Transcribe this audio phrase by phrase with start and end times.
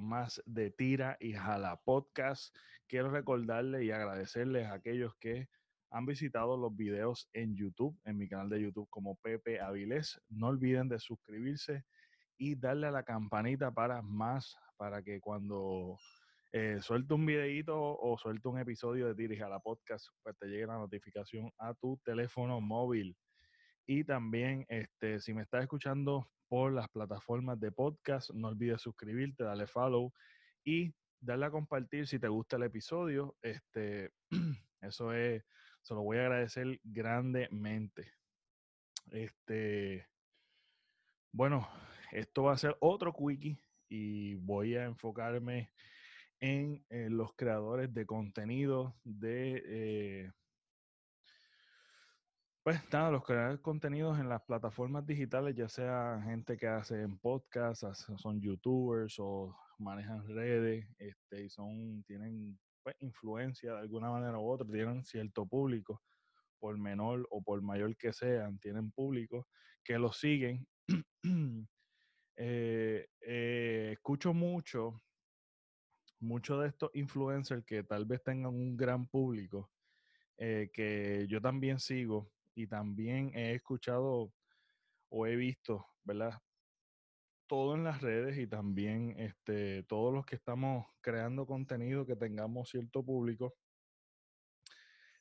[0.00, 2.56] más de Tira y Jala Podcast.
[2.88, 5.48] Quiero recordarles y agradecerles a aquellos que
[5.92, 10.20] han visitado los videos en YouTube, en mi canal de YouTube como Pepe Avilés.
[10.28, 11.84] No olviden de suscribirse
[12.36, 15.96] y darle a la campanita para más, para que cuando
[16.50, 20.48] eh, suelte un videito o suelte un episodio de Tira y Jala Podcast, pues te
[20.48, 23.16] llegue la notificación a tu teléfono móvil.
[23.86, 29.44] Y también, este, si me estás escuchando por las plataformas de podcast, no olvides suscribirte,
[29.44, 30.12] darle follow
[30.64, 33.36] y darle a compartir si te gusta el episodio.
[33.40, 34.10] Este,
[34.82, 35.44] eso es,
[35.80, 38.14] se lo voy a agradecer grandemente.
[39.12, 40.08] Este,
[41.32, 41.68] bueno,
[42.10, 43.56] esto va a ser otro quickie
[43.88, 45.70] y voy a enfocarme
[46.40, 50.32] en, los creadores de contenido de eh,
[52.62, 57.02] pues nada, los creadores de contenidos en las plataformas digitales, ya sea gente que hace
[57.02, 64.10] en podcast, son youtubers o manejan redes, este, y son, tienen pues, influencia de alguna
[64.10, 66.02] manera u otra, tienen cierto público,
[66.58, 69.48] por menor o por mayor que sean, tienen público
[69.82, 70.66] que los siguen.
[72.42, 75.02] Eh, eh, escucho mucho,
[76.20, 79.70] mucho de estos influencers que tal vez tengan un gran público,
[80.38, 84.32] eh, que yo también sigo, y también he escuchado
[85.08, 86.40] o he visto, ¿verdad?
[87.46, 92.68] Todo en las redes y también este, todos los que estamos creando contenido que tengamos
[92.68, 93.54] cierto público.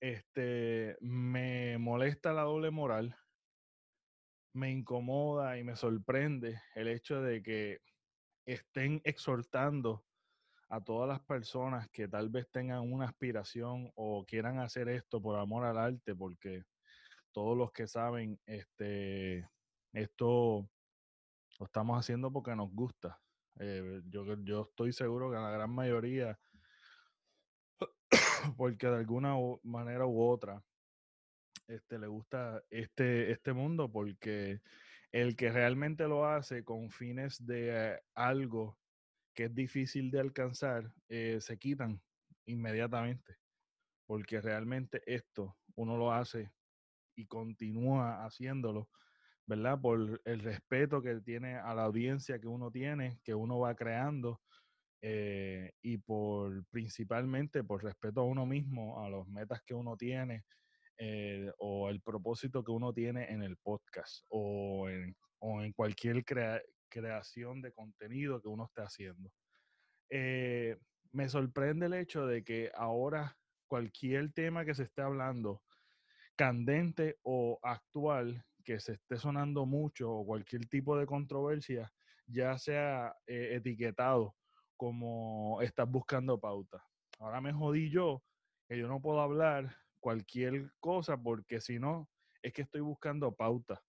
[0.00, 3.16] Este, me molesta la doble moral,
[4.52, 7.80] me incomoda y me sorprende el hecho de que
[8.44, 10.04] estén exhortando
[10.68, 15.36] a todas las personas que tal vez tengan una aspiración o quieran hacer esto por
[15.38, 16.62] amor al arte, porque
[17.32, 19.48] todos los que saben, este,
[19.92, 20.68] esto
[21.58, 23.20] lo estamos haciendo porque nos gusta.
[23.58, 26.38] Eh, yo, yo estoy seguro que la gran mayoría,
[28.56, 30.62] porque de alguna manera u otra,
[31.68, 34.60] este, le gusta este, este mundo, porque
[35.12, 38.78] el que realmente lo hace con fines de algo
[39.34, 42.00] que es difícil de alcanzar, eh, se quitan
[42.46, 43.36] inmediatamente,
[44.06, 46.50] porque realmente esto uno lo hace
[47.20, 48.88] y continúa haciéndolo,
[49.46, 49.80] ¿verdad?
[49.80, 54.40] Por el respeto que tiene a la audiencia que uno tiene, que uno va creando,
[55.02, 60.44] eh, y por principalmente por respeto a uno mismo, a los metas que uno tiene,
[60.98, 66.22] eh, o el propósito que uno tiene en el podcast, o en, o en cualquier
[66.88, 69.30] creación de contenido que uno esté haciendo.
[70.10, 70.76] Eh,
[71.12, 75.62] me sorprende el hecho de que ahora cualquier tema que se esté hablando,
[76.36, 81.92] candente o actual que se esté sonando mucho o cualquier tipo de controversia
[82.26, 84.36] ya sea eh, etiquetado
[84.76, 86.82] como estás buscando pauta.
[87.18, 88.22] Ahora me jodí yo
[88.68, 92.08] que yo no puedo hablar cualquier cosa porque si no
[92.42, 93.82] es que estoy buscando pauta.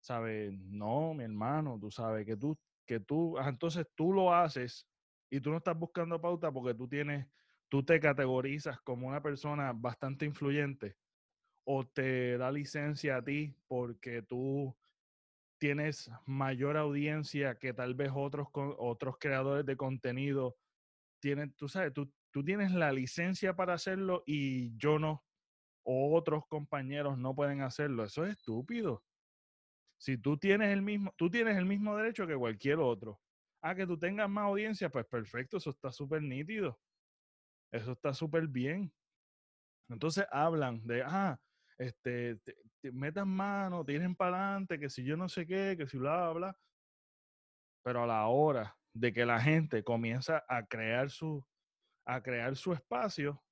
[0.00, 0.52] ¿Sabes?
[0.52, 2.56] No, mi hermano, tú sabes que tú,
[2.86, 4.88] que tú, ah, entonces tú lo haces
[5.28, 7.26] y tú no estás buscando pauta porque tú tienes,
[7.68, 10.96] tú te categorizas como una persona bastante influyente
[11.68, 14.76] o te da licencia a ti porque tú
[15.58, 20.56] tienes mayor audiencia que tal vez otros, otros creadores de contenido
[21.20, 25.24] tienen, tú sabes, tú, tú tienes la licencia para hacerlo y yo no,
[25.84, 28.04] o otros compañeros no pueden hacerlo.
[28.04, 29.04] Eso es estúpido.
[29.98, 33.20] Si tú tienes el mismo, tú tienes el mismo derecho que cualquier otro.
[33.60, 36.78] Ah, que tú tengas más audiencia, pues perfecto, eso está súper nítido.
[37.72, 38.92] Eso está súper bien.
[39.88, 41.40] Entonces hablan de, ah,
[41.78, 42.56] este, te,
[42.92, 46.32] metan mano, tienen para adelante, que si yo no sé qué, que si bla, bla,
[46.32, 46.58] bla.
[47.82, 51.44] Pero a la hora de que la gente comienza a crear su,
[52.06, 53.42] a crear su espacio,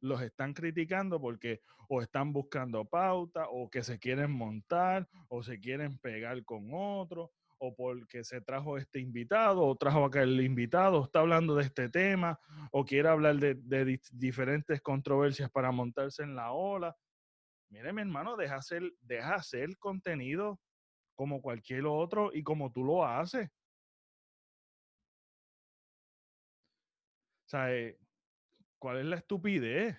[0.00, 5.58] los están criticando porque o están buscando pauta, o que se quieren montar, o se
[5.58, 11.20] quieren pegar con otro, o porque se trajo este invitado, o trajo aquel invitado, está
[11.20, 12.38] hablando de este tema,
[12.70, 16.94] o quiere hablar de, de diferentes controversias para montarse en la ola.
[17.70, 20.60] Mire, mi hermano, deja hacer, deja hacer contenido
[21.14, 23.48] como cualquier otro y como tú lo haces.
[27.46, 27.98] O sea, eh,
[28.78, 29.96] ¿cuál es la estupidez?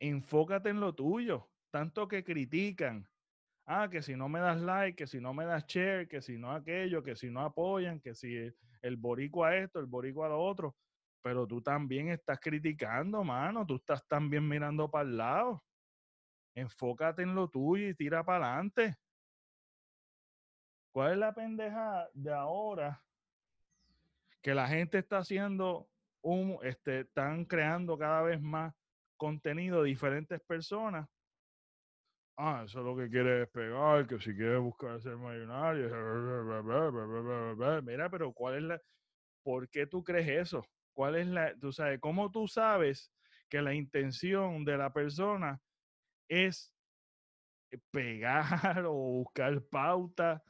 [0.00, 1.50] Enfócate en lo tuyo.
[1.70, 3.08] Tanto que critican.
[3.66, 6.36] Ah, que si no me das like, que si no me das share, que si
[6.36, 8.34] no aquello, que si no apoyan, que si
[8.82, 10.76] el boricua esto, el boricua lo otro.
[11.22, 13.64] Pero tú también estás criticando, mano.
[13.64, 15.64] Tú estás también mirando para el lado.
[16.54, 18.96] Enfócate en lo tuyo y tira para adelante.
[20.90, 23.02] ¿Cuál es la pendeja de ahora?
[24.42, 25.88] que la gente está haciendo
[26.20, 28.74] un, este, están creando cada vez más
[29.16, 31.08] contenido diferentes personas.
[32.36, 35.88] Ah, eso es lo que quiere es pegar, que si quiere buscar ser millonario.
[37.82, 38.82] Mira, pero ¿cuál es la,
[39.44, 40.66] por qué tú crees eso?
[40.92, 43.12] ¿Cuál es la, tú sabes, cómo tú sabes
[43.48, 45.60] que la intención de la persona
[46.32, 46.74] es
[47.90, 50.42] pegar o buscar pauta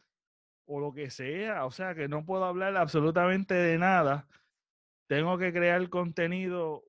[0.67, 1.67] o lo que sea?
[1.67, 4.29] O sea, que no puedo hablar absolutamente de nada.
[5.09, 6.85] Tengo que crear contenido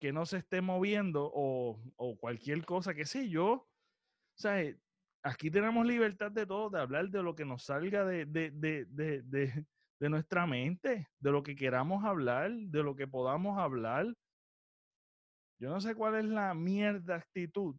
[0.00, 3.52] que no se esté moviendo o, o cualquier cosa, que sé yo.
[3.52, 3.68] O
[4.38, 4.62] sea,
[5.22, 9.66] aquí tenemos libertad de todo, de hablar de lo que nos salga de, de, de,
[9.98, 14.06] de nuestra mente, de lo que queramos hablar, de lo que podamos hablar.
[15.58, 17.76] Yo no sé cuál es la mierda actitud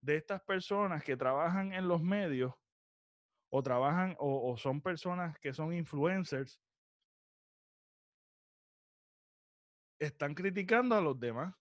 [0.00, 2.54] de estas personas que trabajan en los medios
[3.50, 6.60] o trabajan o, son personas que son influencers,
[9.98, 11.54] están criticando a los demás.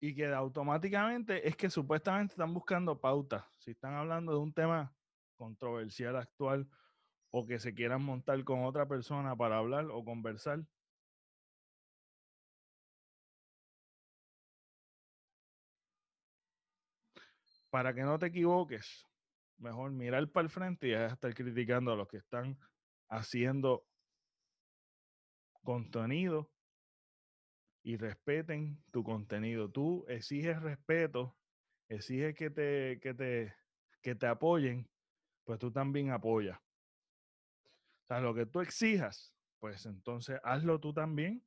[0.00, 3.44] Y que automáticamente es que supuestamente están buscando pautas.
[3.58, 4.92] Si están hablando de un tema
[5.36, 6.68] controversial actual
[7.30, 10.66] o que se quieran montar con otra persona para hablar o conversar.
[17.72, 19.08] Para que no te equivoques,
[19.56, 22.58] mejor mirar para el frente y dejar de estar criticando a los que están
[23.08, 23.86] haciendo
[25.64, 26.52] contenido
[27.82, 29.70] y respeten tu contenido.
[29.70, 31.34] Tú exiges respeto,
[31.88, 33.54] exiges que te, que te,
[34.02, 34.86] que te apoyen,
[35.44, 36.58] pues tú también apoyas.
[36.58, 41.42] O sea, lo que tú exijas, pues entonces hazlo tú también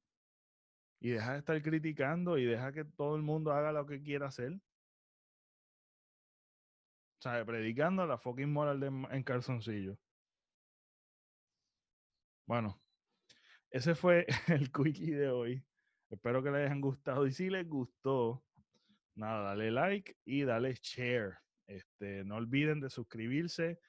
[1.00, 4.26] y deja de estar criticando y deja que todo el mundo haga lo que quiera
[4.26, 4.60] hacer.
[7.26, 9.98] Predicando la fucking moral de, en calzoncillo.
[12.46, 12.80] Bueno,
[13.72, 15.66] ese fue el quickie de hoy.
[16.12, 17.26] Espero que les hayan gustado.
[17.26, 18.44] Y si les gustó,
[19.16, 21.40] nada, dale like y dale share.
[21.68, 23.80] Este, no olviden de suscribirse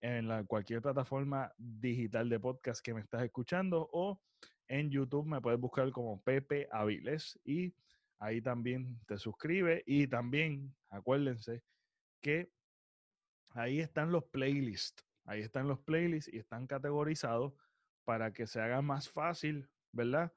[0.00, 4.20] en la, cualquier plataforma digital de podcast que me estás escuchando o
[4.66, 7.72] en YouTube me puedes buscar como Pepe Aviles y
[8.18, 11.62] ahí también te suscribe y también acuérdense
[12.20, 12.50] que
[13.50, 17.52] ahí están los playlists, ahí están los playlists y están categorizados
[18.04, 20.32] para que se haga más fácil, ¿verdad?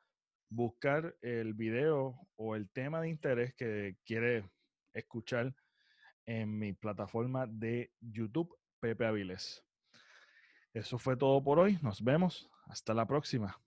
[0.50, 4.50] Buscar el video o el tema de interés que quiere
[4.94, 5.56] escuchar
[6.26, 9.64] en mi plataforma de YouTube, Pepe Aviles.
[10.74, 11.78] Eso fue todo por hoy.
[11.82, 12.50] Nos vemos.
[12.66, 13.60] Hasta la próxima.